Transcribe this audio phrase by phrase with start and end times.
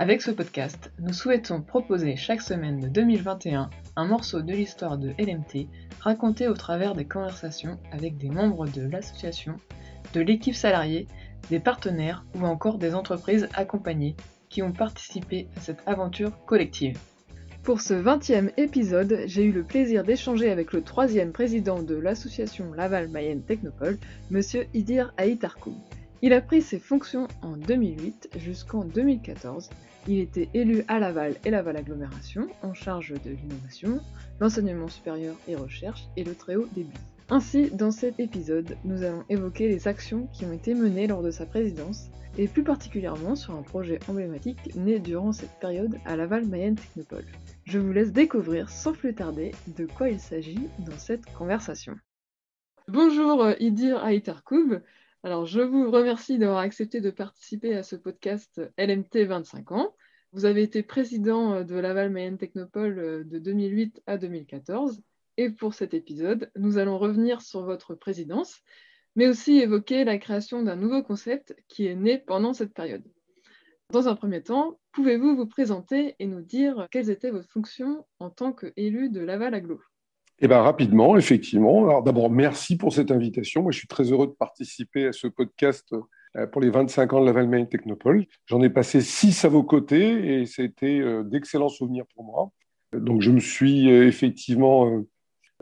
[0.00, 5.10] Avec ce podcast, nous souhaitons proposer chaque semaine de 2021 un morceau de l'histoire de
[5.18, 5.68] LMT
[6.00, 9.56] raconté au travers des conversations avec des membres de l'association,
[10.14, 11.06] de l'équipe salariée,
[11.50, 14.16] des partenaires ou encore des entreprises accompagnées
[14.48, 16.98] qui ont participé à cette aventure collective.
[17.62, 22.72] Pour ce 20e épisode, j'ai eu le plaisir d'échanger avec le troisième président de l'association
[22.72, 23.98] Laval Mayenne Technopole,
[24.30, 25.74] monsieur Idir Aïtarkou.
[26.22, 29.70] Il a pris ses fonctions en 2008 jusqu'en 2014
[30.06, 34.00] il était élu à Laval et Laval Agglomération, en charge de l'innovation,
[34.40, 36.98] l'enseignement supérieur et recherche et le très haut débit.
[37.28, 41.30] Ainsi, dans cet épisode, nous allons évoquer les actions qui ont été menées lors de
[41.30, 46.46] sa présidence, et plus particulièrement sur un projet emblématique né durant cette période à Laval
[46.46, 47.26] Mayenne Technopole.
[47.64, 51.94] Je vous laisse découvrir sans plus tarder de quoi il s'agit dans cette conversation.
[52.88, 54.80] Bonjour euh, Idir Aïtarkoub,
[55.22, 59.94] alors, je vous remercie d'avoir accepté de participer à ce podcast LMT 25 ans.
[60.32, 65.02] Vous avez été président euh, de Laval Mayenne Technopole euh, de 2008 à 2014.
[65.36, 68.62] Et pour cet épisode, nous allons revenir sur votre présidence,
[69.14, 73.04] mais aussi évoquer la création d'un nouveau concept qui est né pendant cette période.
[73.90, 78.30] Dans un premier temps, pouvez-vous vous présenter et nous dire quelles étaient vos fonctions en
[78.30, 79.82] tant qu'élu de Laval Aglo?
[80.42, 81.84] Eh bien, rapidement, effectivement.
[81.84, 83.62] Alors, d'abord, merci pour cette invitation.
[83.62, 85.92] Moi, je suis très heureux de participer à ce podcast
[86.36, 88.24] euh, pour les 25 ans de la Valmaine Technopole.
[88.46, 92.50] J'en ai passé six à vos côtés et c'était euh, d'excellents souvenirs pour moi.
[92.94, 95.04] Donc, je me suis euh, effectivement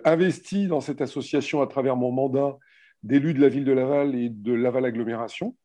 [0.04, 2.56] investi dans cette association à travers mon mandat
[3.02, 5.56] d'élu de la ville de Laval et de Laval Agglomération.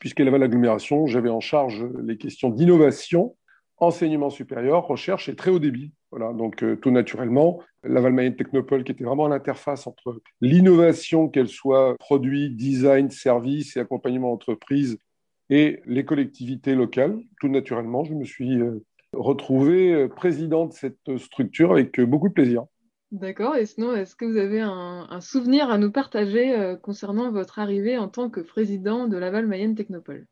[0.00, 3.36] Puisque Laval Agglomération, j'avais en charge les questions d'innovation,
[3.78, 5.92] enseignement supérieur, recherche et très haut débit.
[6.10, 11.48] Voilà, donc euh, tout naturellement, la Valmaine Technopole, qui était vraiment l'interface entre l'innovation, qu'elle
[11.48, 14.98] soit produit, design, service et accompagnement entreprise,
[15.50, 18.82] et les collectivités locales, tout naturellement, je me suis euh,
[19.12, 22.64] retrouvé euh, président de cette structure avec beaucoup de plaisir.
[23.12, 27.96] D'accord, et sinon, est-ce que vous avez un, souvenir à nous partager concernant votre arrivée
[27.96, 30.26] en tant que président de Laval Mayenne Technopole?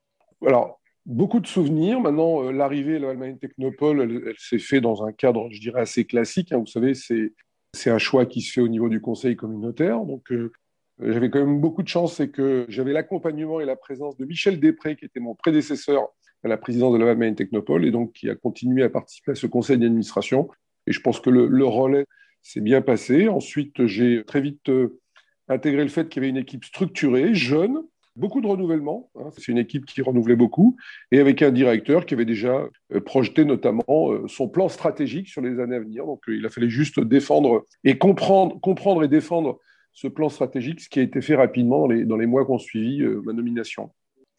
[0.44, 2.00] Alors, beaucoup de souvenirs.
[2.00, 6.04] Maintenant, euh, l'arrivée de l'Allemagne Technopole, elle, s'est faite dans un cadre, je dirais, assez
[6.04, 6.52] classique.
[6.52, 6.58] Hein.
[6.58, 10.00] Vous savez, c'est un choix qui se fait au niveau du conseil communautaire.
[10.04, 10.52] Donc, euh,
[11.00, 14.60] j'avais quand même beaucoup de chance, c'est que j'avais l'accompagnement et la présence de Michel
[14.60, 16.08] Després, qui était mon prédécesseur
[16.44, 19.46] à la présidence de l'Allemagne Technopole, et donc qui a continué à participer à ce
[19.46, 20.48] conseil d'administration.
[20.86, 22.06] Et je pense que le, le relais
[22.42, 23.28] s'est bien passé.
[23.28, 25.00] Ensuite, j'ai très vite euh,
[25.48, 27.82] intégré le fait qu'il y avait une équipe structurée, jeune,
[28.16, 29.30] Beaucoup de renouvellement, hein.
[29.32, 30.76] c'est une équipe qui renouvelait beaucoup,
[31.10, 35.42] et avec un directeur qui avait déjà euh, projeté notamment euh, son plan stratégique sur
[35.42, 36.06] les années à venir.
[36.06, 39.58] Donc euh, il a fallu juste défendre et comprendre, comprendre et défendre
[39.92, 42.52] ce plan stratégique, ce qui a été fait rapidement dans les, dans les mois qui
[42.52, 43.90] ont suivi ma nomination.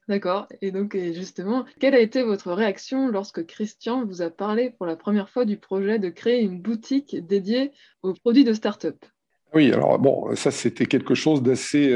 [0.08, 0.48] D'accord.
[0.62, 4.98] Et donc, justement, quelle a été votre réaction lorsque Christian vous a parlé pour la
[4.98, 7.72] première fois du projet de créer une boutique dédiée
[8.04, 8.98] aux produits de start-up?
[9.54, 11.90] Oui, alors bon, ça c'était quelque chose d'assez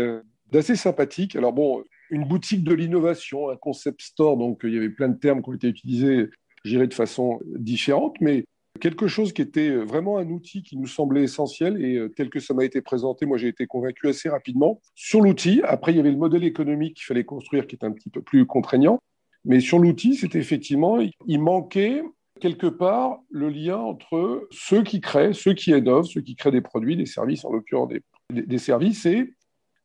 [0.52, 1.36] d'assez sympathique.
[1.36, 5.18] Alors bon, une boutique de l'innovation, un concept store, donc il y avait plein de
[5.18, 6.30] termes qui ont été utilisés,
[6.66, 8.46] dirais, de façon différente, mais
[8.80, 12.40] quelque chose qui était vraiment un outil qui nous semblait essentiel et euh, tel que
[12.40, 15.62] ça m'a été présenté, moi j'ai été convaincu assez rapidement sur l'outil.
[15.64, 18.22] Après, il y avait le modèle économique qu'il fallait construire qui était un petit peu
[18.22, 19.00] plus contraignant,
[19.46, 22.04] mais sur l'outil, c'était effectivement, il manquait
[22.40, 26.62] quelque part le lien entre ceux qui créent, ceux qui innovent, ceux qui créent des
[26.62, 29.34] produits, des services, en l'occurrence des, des services, et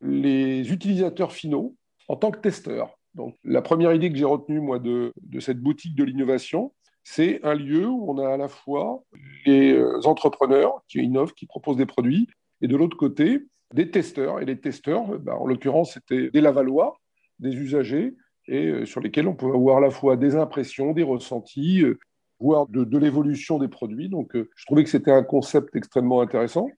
[0.04, 1.74] les utilisateurs finaux
[2.08, 2.98] en tant que testeurs.
[3.14, 6.72] Donc, la première idée que j'ai retenue, moi, de, cette boutique de l'innovation,
[7.04, 9.02] c'est un lieu où on a à la fois
[9.46, 12.28] les euh, entrepreneurs qui innovent, qui proposent des produits,
[12.60, 14.40] et de l'autre côté, des testeurs.
[14.40, 16.96] Et les testeurs, bah, en l'occurrence, c'était des Lavallois,
[17.38, 18.14] des usagers,
[18.46, 21.98] et euh, sur lesquels on pouvait avoir à la fois des impressions, des ressentis, euh,
[22.40, 24.08] voire de l'évolution des produits.
[24.08, 26.68] Donc, je trouvais que c'était un concept extrêmement intéressant.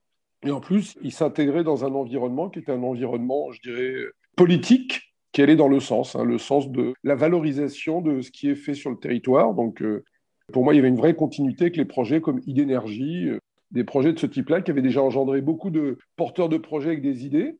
[0.45, 3.95] Et en plus, il s'intégrait dans un environnement qui était un environnement, je dirais,
[4.35, 5.01] politique,
[5.31, 8.55] qui allait dans le sens, hein, le sens de la valorisation de ce qui est
[8.55, 9.53] fait sur le territoire.
[9.53, 10.03] Donc, euh,
[10.53, 13.39] pour moi, il y avait une vraie continuité avec les projets comme Idénergie, euh,
[13.71, 17.01] des projets de ce type-là qui avaient déjà engendré beaucoup de porteurs de projets avec
[17.01, 17.57] des idées.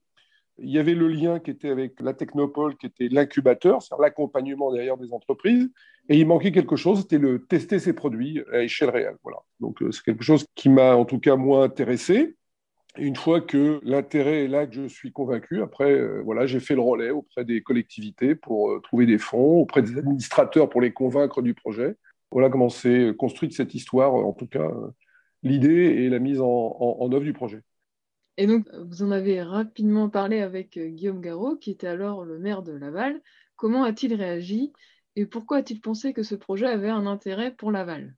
[0.60, 4.72] Il y avait le lien qui était avec la Technopole, qui était l'incubateur, c'est-à-dire l'accompagnement
[4.72, 5.70] derrière des entreprises.
[6.10, 9.18] Et il manquait quelque chose, c'était le tester ces produits à échelle réelle.
[9.24, 9.40] Voilà.
[9.60, 12.37] Donc, euh, c'est quelque chose qui m'a en tout cas moins intéressé.
[12.98, 16.76] Une fois que l'intérêt est là, que je suis convaincu, après, euh, voilà, j'ai fait
[16.76, 20.92] le relais auprès des collectivités pour euh, trouver des fonds, auprès des administrateurs pour les
[20.94, 21.96] convaincre du projet.
[22.32, 24.90] Voilà comment s'est construite cette histoire, en tout cas, euh,
[25.44, 27.62] l'idée et la mise en, œuvre du projet.
[28.38, 32.62] Et donc, vous en avez rapidement parlé avec Guillaume Garot, qui était alors le maire
[32.62, 33.22] de Laval.
[33.56, 34.74] Comment a-t-il réagi
[35.16, 38.16] et pourquoi a-t-il pensé que ce projet avait un intérêt pour Laval?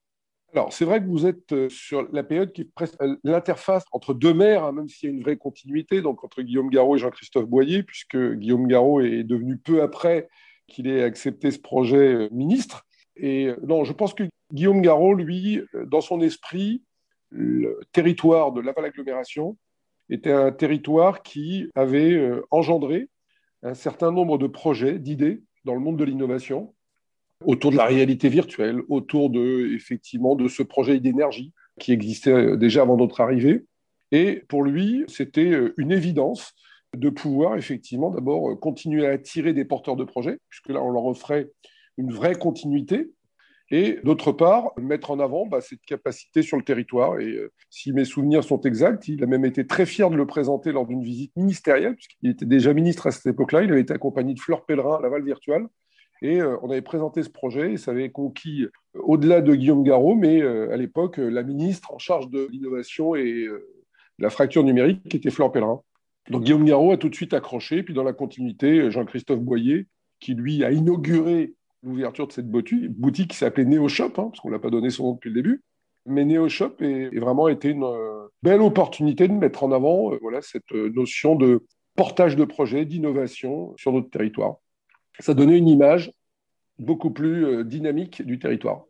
[0.53, 4.15] Alors, c'est vrai que vous êtes euh, sur la période qui est presque l'interface entre
[4.15, 6.99] deux maires, hein, même s'il y a une vraie continuité, donc entre Guillaume Garot et
[6.99, 10.27] Jean-Christophe Boyer, puisque Guillaume Garot est devenu peu après
[10.67, 12.87] qu'il ait accepté ce projet euh, ministre.
[13.15, 16.83] Et euh, non, je pense que Guillaume Garot, lui, dans son esprit,
[17.29, 19.55] le territoire de Laval Agglomération
[20.09, 23.09] était un territoire qui avait engendré
[23.61, 26.73] un certain nombre de projets, d'idées dans le monde de l'innovation,
[27.45, 32.57] autour de la réalité virtuelle, autour de, effectivement, de ce projet d'énergie qui existait euh,
[32.57, 33.65] déjà avant notre arrivée.
[34.11, 36.53] Et pour lui, c'était euh, une évidence
[36.95, 40.91] de pouvoir effectivement d'abord euh, continuer à attirer des porteurs de projets, puisque là, on
[40.91, 41.49] leur offrait
[41.97, 43.11] une vraie continuité,
[43.71, 47.19] et d'autre part, mettre en avant bah, cette capacité sur le territoire.
[47.19, 47.37] Et
[47.69, 50.87] si mes souvenirs sont exacts, il a même été très fier de le présenter lors
[50.87, 53.61] d'une visite ministérielle, puisqu'il était déjà ministre à cette époque-là.
[53.61, 55.67] Il avait été accompagné de Fleur Pellerin à Laval Virtual.
[56.21, 59.83] Et euh, on avait présenté ce projet et ça avait conquis, euh, au-delà de Guillaume
[59.83, 63.47] Garot, mais euh, à l'époque, la ministre en charge de l'innovation et
[64.17, 65.81] la fracture numérique, qui était Flore Pellerin.
[66.29, 69.87] Donc Guillaume Garot a tout de suite accroché, puis dans la continuité, Jean-Christophe Boyer,
[70.19, 74.53] qui lui a inauguré l'ouverture de cette boutique qui s'appelait NeoShop, hein, parce qu'on ne
[74.53, 75.63] l'a pas donné son nom depuis le début.
[76.05, 77.85] Mais NeoShop est, vraiment été une
[78.43, 83.93] belle opportunité de mettre en avant voilà, cette notion de portage de projets, d'innovation sur
[83.93, 84.57] notre territoire
[85.19, 86.11] ça donnait une image
[86.77, 88.85] beaucoup plus euh, dynamique du territoire.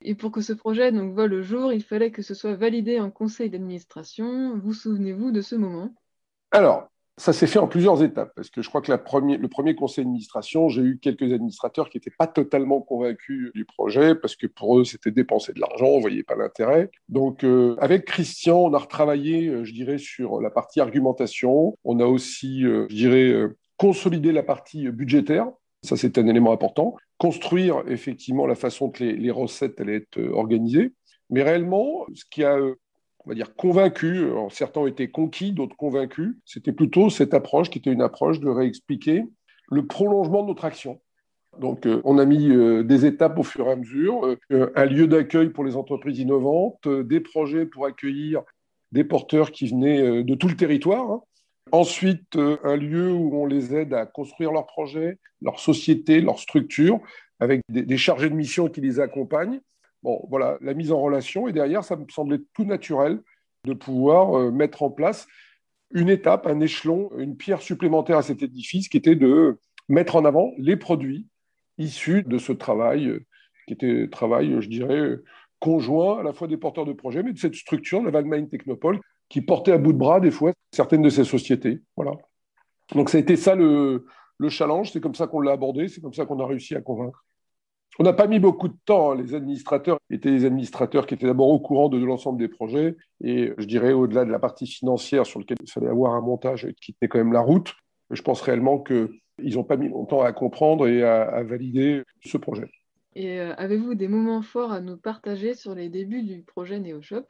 [0.00, 3.00] Et pour que ce projet donc, voit le jour, il fallait que ce soit validé
[3.00, 4.58] en conseil d'administration.
[4.58, 5.94] Vous souvenez-vous de ce moment?
[6.50, 9.74] Alors, ça s'est fait en plusieurs étapes, parce que je crois que la le premier
[9.74, 14.46] conseil d'administration, j'ai eu quelques administrateurs qui n'étaient pas totalement convaincus du projet, parce que
[14.46, 16.90] pour eux, c'était dépenser de l'argent, on ne voyait pas l'intérêt.
[17.08, 21.78] Donc, euh, avec Christian, on a retravaillé, euh, je dirais, sur la partie argumentation.
[21.84, 23.48] On a aussi, je dirais,
[23.78, 25.50] consolidé la partie budgétaire.
[25.84, 26.96] Ça, c'est un élément important.
[27.18, 30.94] Construire effectivement la façon que les, recettes allaient être euh, organisées.
[31.28, 32.76] Mais réellement, ce qui a, euh,
[33.24, 37.78] on va dire, convaincu, certains ont été conquis, d'autres convaincus, c'était plutôt cette approche qui
[37.78, 39.24] était une approche de réexpliquer
[39.70, 41.02] le prolongement de notre action.
[41.60, 42.48] Donc, euh, on a mis
[42.84, 47.20] des étapes au fur et à mesure, un lieu d'accueil pour les entreprises innovantes, des
[47.20, 48.42] projets pour accueillir
[48.90, 51.10] des porteurs qui venaient de tout le territoire.
[51.10, 51.20] Hein.
[51.72, 56.38] Ensuite, euh, un lieu où on les aide à construire leurs projets, leur société, leur
[56.38, 57.00] structure,
[57.40, 59.60] avec des, chargés de mission qui les accompagnent.
[60.02, 61.48] Bon, voilà, la mise en relation.
[61.48, 63.20] Et derrière, ça me semblait tout naturel
[63.64, 65.26] de pouvoir euh, mettre en place
[65.92, 69.58] une étape, un échelon, une pierre supplémentaire à cet édifice qui était de
[69.88, 71.26] mettre en avant les produits
[71.78, 73.24] issus de ce travail, euh,
[73.66, 75.16] qui était travail, je dirais,
[75.58, 79.00] conjoint à la fois des porteurs de projets, mais de cette structure, la Valmain Technopole,
[79.28, 81.80] qui portait à bout de bras des fois certaines de ces sociétés.
[81.96, 82.12] Voilà.
[82.94, 84.06] Donc ça a été ça le,
[84.48, 87.24] challenge, c'est comme ça qu'on l'a abordé, c'est comme ça qu'on a réussi à convaincre.
[87.98, 89.12] On n'a pas mis beaucoup de temps.
[89.12, 89.16] Hein.
[89.16, 92.96] Les administrateurs étaient des administrateurs qui étaient d'abord au courant de, l'ensemble des projets.
[93.22, 96.68] Et je dirais, au-delà de la partie financière sur laquelle il fallait avoir un montage
[96.80, 97.72] qui tenait quand même la route,
[98.10, 102.68] je pense réellement qu'ils n'ont pas mis longtemps à comprendre et à, valider ce projet.
[103.14, 107.26] Et euh, avez-vous des moments forts à nous partager sur les débuts du projet NeoShop?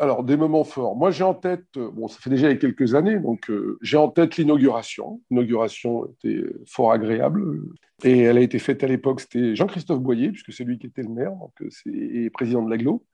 [0.00, 0.96] Alors, des moments forts.
[0.96, 4.08] Moi, j'ai en tête, euh, bon, ça fait déjà quelques années, donc euh, j'ai en
[4.08, 5.20] tête l'inauguration.
[5.30, 7.60] L'inauguration était fort agréable.
[8.02, 11.02] Et elle a été faite à l'époque, c'était Jean-Christophe Boyer, puisque c'est lui qui était
[11.02, 13.04] le maire euh, et président de l'AGLO.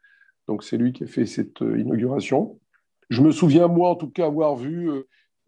[0.46, 2.60] Donc, c'est lui qui a fait cette inauguration.
[3.10, 4.88] Je me souviens, moi, en tout cas, avoir vu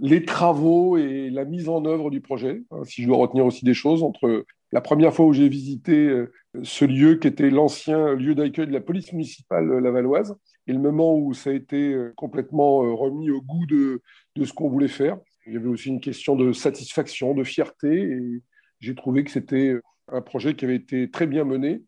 [0.01, 2.65] les travaux et la mise en œuvre du projet.
[2.73, 6.25] Hein, si je dois retenir aussi des choses, entre la première fois où j'ai visité
[6.63, 10.37] ce lieu qui était l'ancien lieu d'accueil de la police municipale lavalloise
[10.69, 14.03] et le moment où ça a été euh, complètement euh, remis au goût de,
[14.37, 15.19] de ce qu'on voulait faire.
[15.47, 18.43] Il y avait aussi une question de satisfaction, de fierté, et
[18.81, 19.77] j'ai trouvé que c'était
[20.09, 21.83] un projet qui avait été très bien mené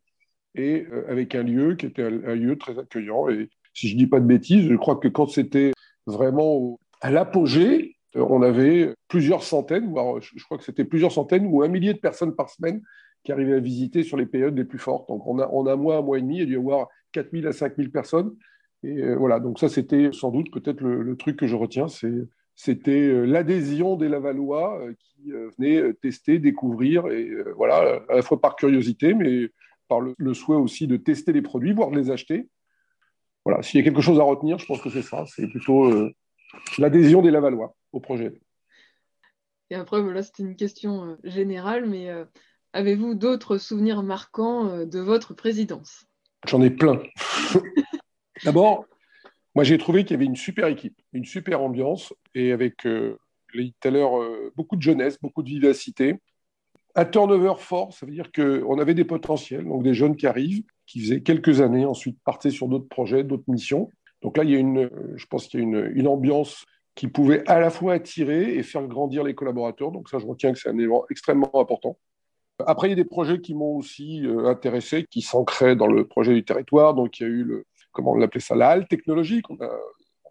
[0.54, 3.28] et euh, avec un lieu qui était un, lieu très accueillant.
[3.28, 5.72] Et si je ne dis pas de bêtises, je crois que quand c'était
[6.06, 11.62] vraiment à l'apogée, on avait plusieurs centaines, voire je crois que c'était plusieurs centaines ou
[11.62, 12.82] un millier de personnes par semaine
[13.24, 15.08] qui arrivaient à visiter sur les périodes les plus fortes.
[15.08, 16.56] Donc, on a, en un mois, un mois et demi, il y a dû y
[16.56, 18.34] avoir 4000 à 5000 personnes.
[18.82, 21.86] Et euh, voilà, donc ça, c'était sans doute peut-être le, truc que je retiens,
[22.54, 28.40] c'était euh, l'adhésion des Lavallois euh, qui venaient tester, découvrir, et voilà, à la fois
[28.40, 29.50] par curiosité, mais
[29.86, 32.48] par le, souhait aussi de tester les produits, voire de les acheter.
[33.44, 35.24] Voilà, s'il y a quelque chose à retenir, je pense que c'est ça.
[35.26, 35.90] C'est plutôt
[36.78, 38.32] l'adhésion des Lavallois au projet.
[39.70, 42.08] Et après, voilà, c'était une question générale, mais
[42.72, 46.06] avez-vous d'autres souvenirs marquants de votre présidence?
[46.46, 47.00] J'en ai plein.
[48.44, 48.86] D'abord,
[49.54, 53.18] moi j'ai trouvé qu'il y avait une super équipe, une super ambiance, et avec, euh,
[53.52, 54.12] tout à l'heure,
[54.56, 56.16] beaucoup de jeunesse, beaucoup de vivacité.
[56.96, 60.64] Un turnover fort, ça veut dire qu'on avait des potentiels, donc des jeunes qui arrivent,
[60.86, 63.90] qui faisaient quelques années, ensuite partaient sur d'autres projets, d'autres missions.
[64.22, 67.08] Donc là, il y a une, je pense qu'il y a une, une, ambiance qui
[67.08, 69.92] pouvait à la fois attirer et faire grandir les collaborateurs.
[69.92, 71.98] Donc ça, je retiens que c'est un élément extrêmement important.
[72.66, 76.06] Après, il y a des projets qui m'ont aussi euh, intéressé, qui s'ancraient dans le
[76.06, 76.94] projet du territoire.
[76.94, 79.48] Donc il y a eu le, comment on l'appelait ça, la halle technologique.
[79.50, 79.70] On a,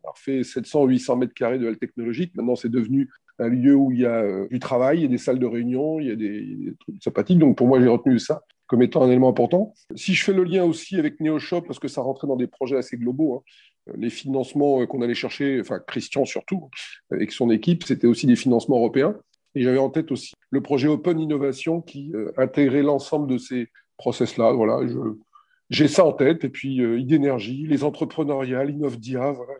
[0.04, 2.36] on refait 700 800 mètres carrés de halle technologique.
[2.36, 5.10] Maintenant, c'est devenu un lieu où il y a euh, du travail, il y a
[5.10, 7.40] des salles de réunion, il y a des, trucs sympathiques.
[7.40, 9.74] Donc pour moi, j'ai retenu ça comme étant un élément important.
[9.96, 12.78] Si je fais le lien aussi avec NeoShop, parce que ça rentrait dans des projets
[12.78, 13.42] assez globaux, hein,
[13.98, 16.70] les financements qu'on allait chercher, enfin Christian surtout,
[17.12, 19.16] avec son équipe, c'était aussi des financements européens.
[19.56, 23.68] Et j'avais en tête aussi le projet Open Innovation qui euh, intégrait l'ensemble de ces
[23.98, 24.52] process-là.
[24.52, 24.80] Voilà,
[25.70, 26.44] j'ai ça en tête.
[26.44, 29.54] Et puis euh, Idénergie, les entrepreneuriales, Innovdia, voilà.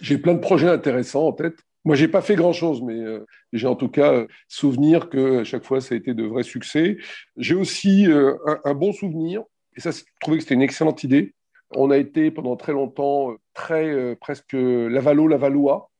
[0.00, 1.56] J'ai plein de projets intéressants en tête.
[1.84, 5.44] Moi, j'ai pas fait grand-chose, mais euh, j'ai en tout cas euh, souvenir que à
[5.44, 6.98] chaque fois, ça a été de vrais succès.
[7.36, 8.34] J'ai aussi euh,
[8.64, 9.42] un, bon souvenir,
[9.76, 11.34] et ça, je trouvais que c'était une excellente idée.
[11.72, 15.90] On a été pendant très longtemps très presque Lavalo-Lavalois,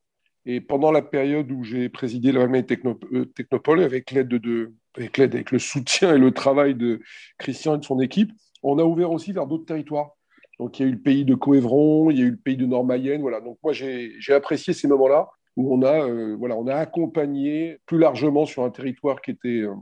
[0.47, 2.99] et pendant la période où j'ai présidé la Techno,
[3.35, 7.01] Technopole, avec l'aide de, avec avec le soutien et le travail de
[7.39, 10.13] Christian et de son équipe, on a ouvert aussi vers d'autres territoires.
[10.59, 12.57] Donc il y a eu le pays de Coévron, il y a eu le pays
[12.57, 13.41] de Nord-Mayenne, voilà.
[13.41, 17.99] Donc moi j'ai apprécié ces moments-là où on a, euh, voilà, on a accompagné plus
[17.99, 19.75] largement sur un territoire qui était euh,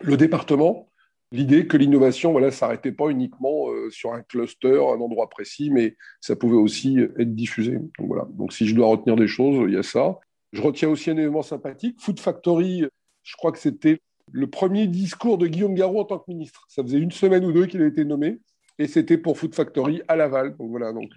[0.00, 0.88] le département
[1.32, 5.96] l'idée que l'innovation, voilà, s'arrêtait pas uniquement euh, sur un cluster, un endroit précis, mais
[6.20, 7.72] ça pouvait aussi être diffusé.
[7.72, 8.26] Donc voilà.
[8.30, 10.18] Donc si je dois retenir des choses, il y a ça.
[10.52, 11.96] Je retiens aussi un élément sympathique.
[12.00, 12.84] Food Factory,
[13.22, 16.64] je crois que c'était le premier discours de Guillaume Garot en tant que ministre.
[16.68, 18.38] Ça faisait une semaine ou deux qu'il a été nommé,
[18.78, 20.56] et c'était pour Food Factory à Laval.
[20.56, 20.92] Donc voilà.
[20.92, 21.10] Donc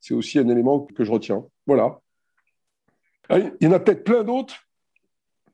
[0.00, 1.44] c'est aussi un élément que je retiens.
[1.66, 2.00] Voilà.
[3.30, 4.67] Il y en a peut-être plein d'autres,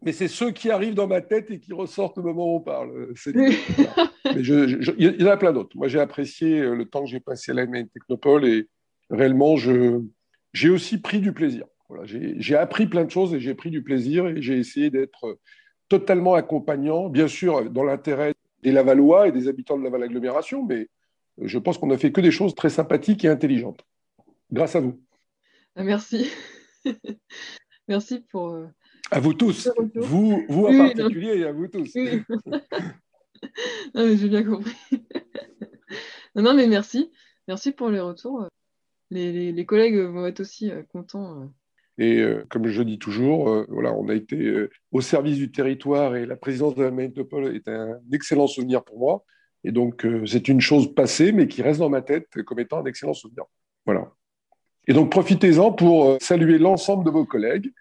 [0.04, 2.61] mais c'est ceux qui arrivent dans ma tête et qui ressortent au moment où on
[2.61, 3.14] parle.
[3.34, 5.76] mais il y en a plein d'autres.
[5.76, 8.68] Moi, j'ai apprécié euh, le temps que j'ai passé à la Technopole et
[9.11, 11.66] réellement, j'ai aussi pris du plaisir.
[11.88, 15.38] Voilà, j'ai appris plein de choses et j'ai pris du plaisir et j'ai essayé d'être
[15.88, 20.88] totalement accompagnant, bien sûr, dans l'intérêt des Lavallois et des habitants de Laval Agglomération, mais
[21.38, 23.84] je pense qu'on a fait que des choses très sympathiques et intelligentes.
[24.50, 25.00] Grâce à vous.
[25.76, 26.30] Merci.
[27.88, 28.56] Merci pour.
[29.12, 29.70] Euh, à vous tous.
[29.94, 31.94] Vous, vous en particulier et à vous tous.
[31.96, 32.11] non,
[33.94, 34.75] mais j'ai bien compris.
[36.34, 37.11] non, mais merci.
[37.49, 38.49] Merci pour les retours.
[39.11, 41.42] Les, les, collègues vont être aussi euh, contents.
[41.42, 41.46] Euh.
[41.96, 46.34] Et comme je dis toujours, voilà, on a été au service du territoire et la
[46.34, 49.25] présidence de la métropole est un excellent souvenir pour moi.
[49.62, 52.84] Et donc, c'est une chose passée, mais qui reste dans ma tête comme étant un
[52.87, 53.44] excellent souvenir.
[53.87, 54.12] Voilà.
[54.87, 57.73] Et donc profitez-en pour euh, saluer l'ensemble de vos collègues,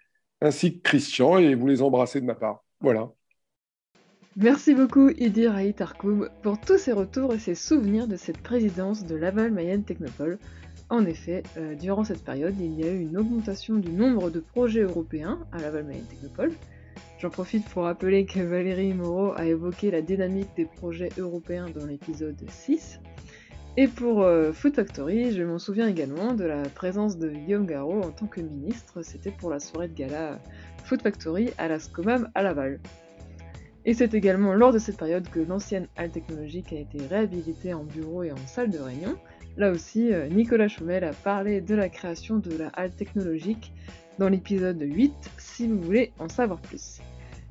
[0.43, 2.63] ainsi que Christian, et vous les embrasser de ma part.
[2.81, 3.09] Voilà.
[4.35, 9.15] Merci beaucoup Idir Aïtarkoub pour tous ces retours et ces souvenirs de cette présidence de
[9.15, 10.39] Laval Mayenne Technopole.
[10.89, 14.39] En effet, euh, durant cette période, il y a eu une augmentation du nombre de
[14.39, 16.51] projets européens à Laval Mayenne Technopole.
[17.19, 21.85] J'en profite pour rappeler que Valérie Moreau a évoqué la dynamique des projets européens dans
[21.85, 22.99] l'épisode 6.
[23.75, 28.03] Et pour euh, Food Factory, je m'en souviens également de la présence de Guillaume Garot
[28.03, 29.01] en tant que ministre.
[29.01, 30.39] C'était pour la soirée de gala
[30.83, 32.79] Food Factory à la Scomam à Laval.
[33.85, 37.83] Et c'est également lors de cette période que l'ancienne halle technologique a été réhabilitée en
[37.83, 39.17] bureau et en salle de réunion.
[39.57, 43.73] Là aussi, euh, Nicolas Chaumel a parlé de la création de la halle technologique
[44.19, 47.01] dans l'épisode 8, si vous voulez en savoir plus.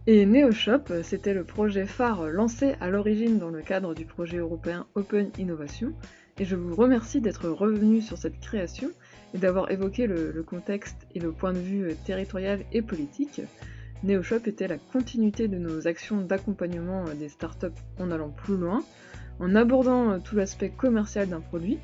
[0.09, 4.85] Et NeoShop, c'était le projet phare lancé à l'origine dans le cadre du projet européen
[4.97, 5.93] Open Innovation,
[6.41, 8.91] et je vous remercie d'être revenu sur cette création
[9.33, 13.43] et d'avoir évoqué le, contexte et le point de vue territorial et politique.
[14.03, 17.69] NeoShop était la continuité de nos actions d'accompagnement des startups
[18.01, 18.83] en allant plus loin,
[19.39, 21.79] en abordant tout l'aspect commercial d'un produit,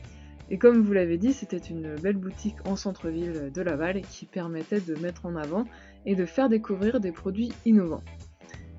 [0.50, 4.80] et comme vous l'avez dit, c'était une belle boutique en centre-ville de Laval qui permettait
[4.80, 5.66] de mettre en avant
[6.08, 8.02] et de faire découvrir des produits innovants.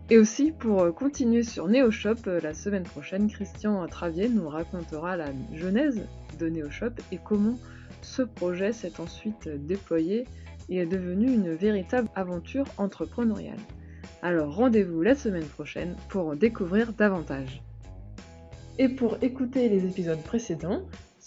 [0.09, 6.01] Et aussi, pour continuer sur NeoShop, la semaine prochaine, Christian Travier nous racontera la genèse
[6.39, 7.59] de NeoShop et comment
[8.01, 10.25] ce projet s'est ensuite déployé
[10.69, 13.59] et est devenu une véritable aventure entrepreneuriale.
[14.23, 17.61] Alors rendez-vous la semaine prochaine pour en découvrir davantage.
[18.79, 20.81] Et pour écouter les épisodes précédents,